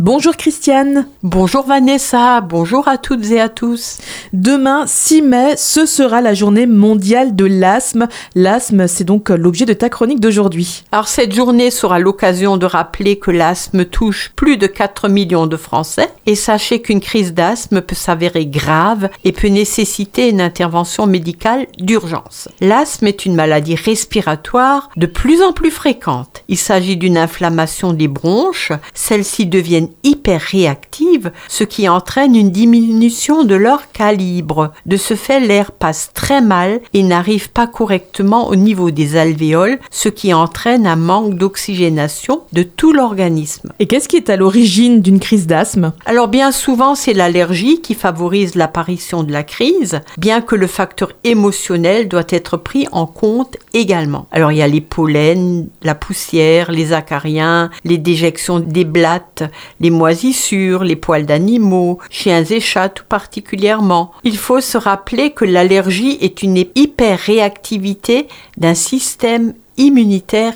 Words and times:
Bonjour 0.00 0.36
Christiane. 0.36 1.06
Bonjour 1.22 1.64
Vanessa, 1.66 2.40
bonjour 2.40 2.88
à 2.88 2.98
toutes 2.98 3.30
et 3.30 3.40
à 3.40 3.48
tous. 3.48 3.98
Demain, 4.32 4.88
6 4.88 5.22
mai, 5.22 5.54
ce 5.56 5.86
sera 5.86 6.20
la 6.20 6.34
journée 6.34 6.66
mondiale 6.66 7.36
de 7.36 7.44
l'asthme. 7.44 8.08
L'asthme, 8.34 8.88
c'est 8.88 9.04
donc 9.04 9.28
l'objet 9.28 9.66
de 9.66 9.72
ta 9.72 9.88
chronique 9.88 10.18
d'aujourd'hui. 10.18 10.82
Alors 10.90 11.06
cette 11.06 11.32
journée 11.32 11.70
sera 11.70 12.00
l'occasion 12.00 12.56
de 12.56 12.66
rappeler 12.66 13.20
que 13.20 13.30
l'asthme 13.30 13.84
touche 13.84 14.32
plus 14.34 14.56
de 14.56 14.66
4 14.66 15.08
millions 15.08 15.46
de 15.46 15.56
Français 15.56 16.08
et 16.26 16.34
sachez 16.34 16.82
qu'une 16.82 17.00
crise 17.00 17.32
d'asthme 17.32 17.80
peut 17.80 17.94
s'avérer 17.94 18.46
grave 18.46 19.10
et 19.22 19.30
peut 19.30 19.46
nécessiter 19.46 20.28
une 20.28 20.40
intervention 20.40 21.06
médicale 21.06 21.68
d'urgence. 21.78 22.48
L'asthme 22.60 23.06
est 23.06 23.26
une 23.26 23.36
maladie 23.36 23.76
respiratoire 23.76 24.90
de 24.96 25.06
plus 25.06 25.40
en 25.40 25.52
plus 25.52 25.70
fréquente. 25.70 26.42
Il 26.48 26.58
s'agit 26.58 26.96
d'une 26.96 27.16
inflammation 27.16 27.92
des 27.92 28.08
bronches. 28.08 28.72
Celles-ci 28.92 29.46
deviennent 29.46 29.83
hyper 30.02 30.40
réactives, 30.40 31.32
ce 31.48 31.64
qui 31.64 31.88
entraîne 31.88 32.34
une 32.34 32.50
diminution 32.50 33.44
de 33.44 33.54
leur 33.54 33.90
calibre. 33.92 34.72
De 34.86 34.96
ce 34.96 35.14
fait, 35.14 35.40
l'air 35.40 35.72
passe 35.72 36.10
très 36.14 36.40
mal 36.40 36.80
et 36.92 37.02
n'arrive 37.02 37.50
pas 37.50 37.66
correctement 37.66 38.48
au 38.48 38.56
niveau 38.56 38.90
des 38.90 39.16
alvéoles, 39.16 39.78
ce 39.90 40.08
qui 40.08 40.32
entraîne 40.34 40.86
un 40.86 40.96
manque 40.96 41.34
d'oxygénation 41.34 42.42
de 42.52 42.62
tout 42.62 42.92
l'organisme. 42.92 43.72
Et 43.78 43.86
qu'est-ce 43.86 44.08
qui 44.08 44.16
est 44.16 44.30
à 44.30 44.36
l'origine 44.36 45.02
d'une 45.02 45.20
crise 45.20 45.46
d'asthme? 45.46 45.92
Alors 46.06 46.28
bien 46.28 46.52
souvent, 46.52 46.94
c'est 46.94 47.12
l'allergie 47.12 47.80
qui 47.80 47.94
favorise 47.94 48.54
l'apparition 48.54 49.22
de 49.22 49.32
la 49.32 49.42
crise, 49.42 50.00
bien 50.18 50.40
que 50.40 50.54
le 50.56 50.66
facteur 50.66 51.12
émotionnel 51.24 52.08
doit 52.08 52.24
être 52.28 52.56
pris 52.56 52.86
en 52.92 53.06
compte 53.06 53.56
également. 53.72 54.26
Alors 54.32 54.52
il 54.52 54.58
y 54.58 54.62
a 54.62 54.68
les 54.68 54.80
pollens, 54.80 55.66
la 55.82 55.94
poussière, 55.94 56.70
les 56.70 56.92
acariens, 56.92 57.70
les 57.84 57.98
déjections 57.98 58.60
des 58.60 58.84
blattes, 58.84 59.44
les 59.80 59.90
moisissures, 59.90 60.84
les 60.84 60.96
poils 60.96 61.26
d'animaux, 61.26 61.98
chiens 62.10 62.44
et 62.44 62.60
chats 62.60 62.88
tout 62.88 63.04
particulièrement. 63.08 64.12
Il 64.24 64.36
faut 64.36 64.60
se 64.60 64.78
rappeler 64.78 65.30
que 65.30 65.44
l'allergie 65.44 66.18
est 66.20 66.42
une 66.42 66.64
hyperréactivité 66.74 68.28
d'un 68.56 68.74
système 68.74 69.54
immunitaire 69.76 70.54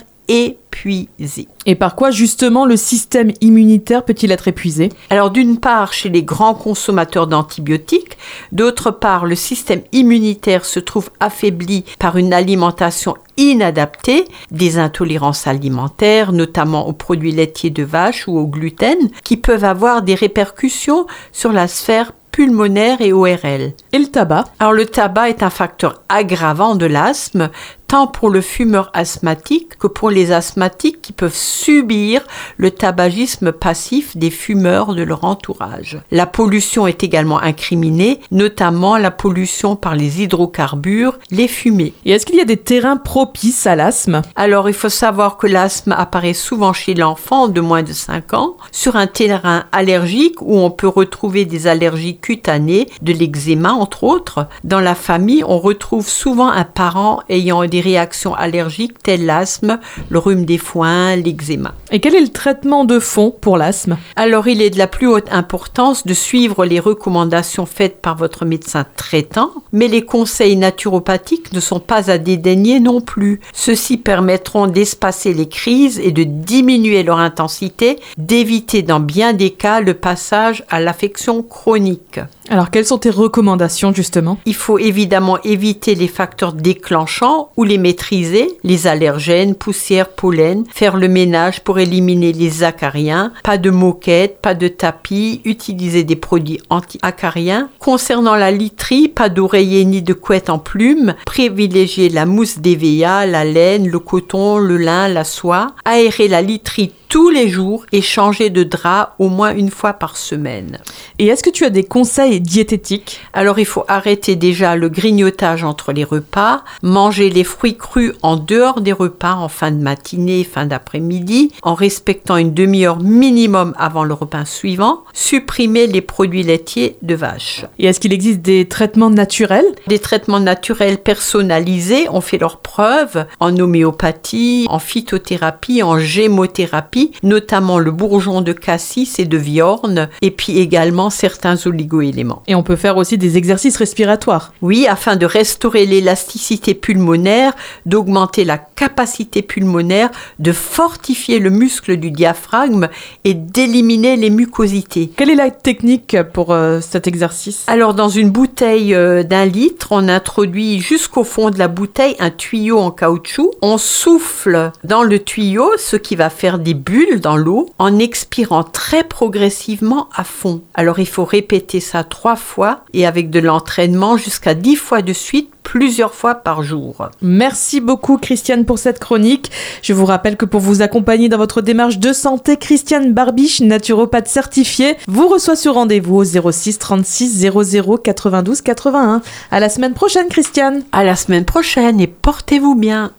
épuisé. 0.78 1.48
Et 1.66 1.74
par 1.74 1.94
quoi 1.94 2.10
justement 2.10 2.64
le 2.64 2.76
système 2.76 3.32
immunitaire 3.40 4.04
peut-il 4.04 4.32
être 4.32 4.48
épuisé? 4.48 4.90
Alors 5.10 5.30
d'une 5.30 5.58
part 5.58 5.92
chez 5.92 6.08
les 6.08 6.22
grands 6.22 6.54
consommateurs 6.54 7.26
d'antibiotiques, 7.26 8.16
d'autre 8.52 8.90
part 8.90 9.26
le 9.26 9.34
système 9.34 9.82
immunitaire 9.92 10.64
se 10.64 10.80
trouve 10.80 11.10
affaibli 11.20 11.84
par 11.98 12.16
une 12.16 12.32
alimentation 12.32 13.16
inadaptée, 13.36 14.24
des 14.50 14.78
intolérances 14.78 15.46
alimentaires, 15.46 16.32
notamment 16.32 16.88
aux 16.88 16.92
produits 16.92 17.32
laitiers 17.32 17.70
de 17.70 17.84
vache 17.84 18.26
ou 18.26 18.38
au 18.38 18.46
gluten, 18.46 19.10
qui 19.24 19.36
peuvent 19.36 19.64
avoir 19.64 20.02
des 20.02 20.14
répercussions 20.14 21.06
sur 21.32 21.52
la 21.52 21.68
sphère 21.68 22.12
pulmonaire 22.32 23.00
et 23.00 23.12
ORL. 23.12 23.72
Et 23.92 23.98
le 23.98 24.06
tabac? 24.06 24.44
Alors 24.60 24.72
le 24.72 24.86
tabac 24.86 25.28
est 25.28 25.42
un 25.42 25.50
facteur 25.50 26.02
aggravant 26.08 26.76
de 26.76 26.86
l'asthme, 26.86 27.50
tant 27.88 28.06
pour 28.06 28.28
le 28.28 28.42
fumeur 28.42 28.90
asthmatique 28.92 29.78
que 29.78 29.86
pour 29.86 30.10
les 30.10 30.30
asthmatiques 30.30 31.00
qui 31.00 31.12
peuvent 31.12 31.34
subir 31.34 32.22
le 32.58 32.70
tabagisme 32.70 33.50
passif 33.50 34.16
des 34.16 34.30
fumeurs 34.30 34.94
de 34.94 35.02
leur 35.02 35.24
entourage. 35.24 35.98
La 36.10 36.26
pollution 36.26 36.86
est 36.86 37.02
également 37.02 37.40
incriminée, 37.40 38.20
notamment 38.30 38.98
la 38.98 39.10
pollution 39.10 39.74
par 39.74 39.96
les 39.96 40.22
hydrocarbures, 40.22 41.18
les 41.30 41.48
fumées. 41.48 41.94
Et 42.04 42.12
est-ce 42.12 42.26
qu'il 42.26 42.36
y 42.36 42.42
a 42.42 42.44
des 42.44 42.58
terrains 42.58 42.98
propices 42.98 43.66
à 43.66 43.74
l'asthme? 43.74 44.20
Alors 44.36 44.68
il 44.68 44.74
faut 44.74 44.90
savoir 44.90 45.38
que 45.38 45.46
l'asthme 45.46 45.92
apparaît 45.92 46.34
souvent 46.34 46.74
chez 46.74 46.94
l'enfant 46.94 47.48
de 47.48 47.60
moins 47.60 47.82
de 47.82 47.92
5 47.92 48.34
ans 48.34 48.56
sur 48.70 48.96
un 48.96 49.06
terrain 49.06 49.64
allergique 49.72 50.42
où 50.42 50.58
on 50.58 50.70
peut 50.70 50.88
retrouver 50.88 51.46
des 51.46 51.66
allergies 51.66 52.18
cutanées, 52.18 52.88
de 53.00 53.14
l'eczéma 53.14 53.72
entre 53.72 54.04
autres. 54.04 54.46
Dans 54.62 54.80
la 54.80 54.94
famille, 54.94 55.42
on 55.44 55.58
retrouve 55.58 56.06
souvent 56.06 56.50
un 56.50 56.64
parent 56.64 57.20
ayant 57.30 57.64
des 57.64 57.77
réactions 57.80 58.34
allergiques 58.34 59.02
telles 59.02 59.26
l'asthme, 59.26 59.78
le 60.08 60.18
rhume 60.18 60.44
des 60.44 60.58
foins, 60.58 61.16
l'eczéma. 61.16 61.74
Et 61.90 62.00
quel 62.00 62.14
est 62.14 62.20
le 62.20 62.28
traitement 62.28 62.84
de 62.84 62.98
fond 62.98 63.34
pour 63.40 63.56
l'asthme? 63.56 63.96
Alors 64.16 64.48
il 64.48 64.62
est 64.62 64.70
de 64.70 64.78
la 64.78 64.86
plus 64.86 65.06
haute 65.06 65.28
importance 65.30 66.06
de 66.06 66.14
suivre 66.14 66.64
les 66.64 66.80
recommandations 66.80 67.66
faites 67.66 68.00
par 68.00 68.16
votre 68.16 68.44
médecin 68.44 68.84
traitant, 68.96 69.50
mais 69.72 69.88
les 69.88 70.04
conseils 70.04 70.56
naturopathiques 70.56 71.52
ne 71.52 71.60
sont 71.60 71.80
pas 71.80 72.10
à 72.10 72.18
dédaigner 72.18 72.80
non 72.80 73.00
plus. 73.00 73.40
Ceux-ci 73.52 73.96
permettront 73.96 74.66
d'espacer 74.66 75.32
les 75.32 75.48
crises 75.48 75.98
et 75.98 76.12
de 76.12 76.24
diminuer 76.24 77.02
leur 77.02 77.18
intensité, 77.18 77.98
d'éviter 78.16 78.82
dans 78.82 79.00
bien 79.00 79.32
des 79.32 79.50
cas 79.50 79.80
le 79.80 79.94
passage 79.94 80.64
à 80.68 80.80
l'affection 80.80 81.42
chronique. 81.42 82.20
Alors 82.50 82.70
quelles 82.70 82.86
sont 82.86 82.98
tes 82.98 83.10
recommandations 83.10 83.92
justement? 83.92 84.38
Il 84.46 84.54
faut 84.54 84.78
évidemment 84.78 85.38
éviter 85.42 85.94
les 85.94 86.08
facteurs 86.08 86.54
déclenchants 86.54 87.50
ou 87.58 87.64
les 87.64 87.76
maîtriser, 87.76 88.48
les 88.64 88.86
allergènes, 88.86 89.54
poussière, 89.54 90.08
pollen, 90.08 90.64
faire 90.72 90.96
le 90.96 91.08
ménage 91.08 91.62
pour 91.62 91.78
éliminer 91.78 92.32
les 92.32 92.62
acariens, 92.62 93.32
pas 93.44 93.58
de 93.58 93.70
moquettes, 93.70 94.38
pas 94.40 94.54
de 94.54 94.68
tapis, 94.68 95.42
utiliser 95.44 96.04
des 96.04 96.16
produits 96.16 96.60
anti-acariens. 96.70 97.68
Concernant 97.78 98.34
la 98.34 98.50
literie, 98.50 99.08
pas 99.08 99.28
d'oreiller 99.28 99.84
ni 99.84 100.00
de 100.00 100.14
couette 100.14 100.48
en 100.48 100.58
plumes, 100.58 101.14
privilégier 101.26 102.08
la 102.08 102.24
mousse 102.24 102.58
d'EVA, 102.58 103.26
la 103.26 103.44
laine, 103.44 103.88
le 103.88 103.98
coton, 103.98 104.56
le 104.56 104.78
lin, 104.78 105.08
la 105.08 105.24
soie, 105.24 105.68
aérer 105.84 106.28
la 106.28 106.40
literie 106.40 106.92
tous 107.08 107.30
les 107.30 107.48
jours 107.48 107.86
et 107.92 108.02
changer 108.02 108.50
de 108.50 108.62
drap 108.62 109.14
au 109.18 109.28
moins 109.28 109.54
une 109.54 109.70
fois 109.70 109.94
par 109.94 110.16
semaine. 110.16 110.78
Et 111.18 111.26
est-ce 111.26 111.42
que 111.42 111.50
tu 111.50 111.64
as 111.64 111.70
des 111.70 111.84
conseils 111.84 112.40
diététiques? 112.40 113.20
Alors 113.32 113.58
il 113.58 113.64
faut 113.64 113.84
arrêter 113.88 114.36
déjà 114.36 114.76
le 114.76 114.88
grignotage 114.88 115.64
entre 115.64 115.92
les 115.92 116.04
repas, 116.04 116.62
manger 116.82 117.30
les 117.30 117.44
fruits 117.44 117.76
crus 117.76 118.12
en 118.22 118.36
dehors 118.36 118.80
des 118.80 118.92
repas 118.92 119.34
en 119.34 119.48
fin 119.48 119.70
de 119.70 119.82
matinée, 119.82 120.44
fin 120.44 120.66
d'après-midi, 120.66 121.52
en 121.62 121.74
respectant 121.74 122.36
une 122.36 122.52
demi-heure 122.52 123.00
minimum 123.00 123.74
avant 123.78 124.04
le 124.04 124.14
repas 124.14 124.44
suivant, 124.44 125.04
supprimer 125.14 125.86
les 125.86 126.02
produits 126.02 126.42
laitiers 126.42 126.96
de 127.02 127.14
vache. 127.14 127.64
Et 127.78 127.86
est-ce 127.86 128.00
qu'il 128.00 128.12
existe 128.12 128.40
des 128.40 128.68
traitements 128.68 129.10
naturels? 129.10 129.74
Des 129.86 129.98
traitements 129.98 130.40
naturels 130.40 130.98
personnalisés 130.98 132.08
ont 132.10 132.20
fait 132.20 132.38
leur 132.38 132.58
preuve 132.58 133.26
en 133.40 133.56
homéopathie, 133.56 134.66
en 134.68 134.78
phytothérapie, 134.78 135.82
en 135.82 135.98
gémothérapie 135.98 136.97
notamment 137.22 137.78
le 137.78 137.90
bourgeon 137.90 138.40
de 138.40 138.52
cassis 138.52 139.18
et 139.18 139.24
de 139.24 139.38
viorne, 139.38 140.08
et 140.22 140.30
puis 140.30 140.58
également 140.58 141.10
certains 141.10 141.56
oligoéléments. 141.66 142.42
Et 142.46 142.54
on 142.54 142.62
peut 142.62 142.76
faire 142.76 142.96
aussi 142.96 143.18
des 143.18 143.36
exercices 143.36 143.76
respiratoires. 143.76 144.52
Oui, 144.62 144.86
afin 144.86 145.16
de 145.16 145.26
restaurer 145.26 145.86
l'élasticité 145.86 146.74
pulmonaire, 146.74 147.52
d'augmenter 147.86 148.44
la 148.44 148.58
capacité 148.58 149.42
pulmonaire, 149.42 150.10
de 150.38 150.52
fortifier 150.52 151.38
le 151.38 151.50
muscle 151.50 151.96
du 151.96 152.10
diaphragme 152.10 152.88
et 153.24 153.34
d'éliminer 153.34 154.16
les 154.16 154.30
mucosités. 154.30 155.10
Quelle 155.16 155.30
est 155.30 155.34
la 155.34 155.50
technique 155.50 156.16
pour 156.32 156.52
euh, 156.52 156.80
cet 156.80 157.06
exercice? 157.06 157.64
Alors 157.66 157.94
dans 157.94 158.08
une 158.08 158.30
bouteille 158.30 158.94
euh, 158.94 159.22
d'un 159.22 159.44
litre, 159.44 159.88
on 159.90 160.08
introduit 160.08 160.80
jusqu'au 160.80 161.24
fond 161.24 161.50
de 161.50 161.58
la 161.58 161.68
bouteille 161.68 162.16
un 162.18 162.30
tuyau 162.30 162.78
en 162.78 162.90
caoutchouc. 162.90 163.52
On 163.62 163.78
souffle 163.78 164.70
dans 164.84 165.02
le 165.02 165.18
tuyau, 165.18 165.70
ce 165.78 165.96
qui 165.96 166.16
va 166.16 166.30
faire 166.30 166.58
des 166.58 166.74
bulles 166.88 167.20
dans 167.20 167.36
l'eau 167.36 167.68
en 167.78 167.98
expirant 167.98 168.64
très 168.64 169.04
progressivement 169.04 170.08
à 170.16 170.24
fond. 170.24 170.62
Alors 170.72 170.98
il 170.98 171.06
faut 171.06 171.26
répéter 171.26 171.80
ça 171.80 172.02
trois 172.02 172.36
fois 172.36 172.80
et 172.94 173.06
avec 173.06 173.28
de 173.28 173.40
l'entraînement 173.40 174.16
jusqu'à 174.16 174.54
dix 174.54 174.76
fois 174.76 175.02
de 175.02 175.12
suite 175.12 175.50
plusieurs 175.62 176.14
fois 176.14 176.34
par 176.34 176.62
jour. 176.62 177.10
Merci 177.20 177.82
beaucoup 177.82 178.16
Christiane 178.16 178.64
pour 178.64 178.78
cette 178.78 179.00
chronique. 179.00 179.50
Je 179.82 179.92
vous 179.92 180.06
rappelle 180.06 180.38
que 180.38 180.46
pour 180.46 180.62
vous 180.62 180.80
accompagner 180.80 181.28
dans 181.28 181.36
votre 181.36 181.60
démarche 181.60 181.98
de 181.98 182.14
santé, 182.14 182.56
Christiane 182.56 183.12
Barbiche, 183.12 183.60
naturopathe 183.60 184.28
certifiée, 184.28 184.96
vous 185.08 185.28
reçoit 185.28 185.56
sur 185.56 185.74
rendez-vous 185.74 186.16
au 186.16 186.24
06 186.24 186.78
36 186.78 187.50
00 187.52 187.98
92 187.98 188.62
81. 188.62 189.20
À 189.50 189.60
la 189.60 189.68
semaine 189.68 189.92
prochaine 189.92 190.28
Christiane. 190.28 190.84
À 190.92 191.04
la 191.04 191.16
semaine 191.16 191.44
prochaine 191.44 192.00
et 192.00 192.06
portez-vous 192.06 192.74
bien. 192.74 193.12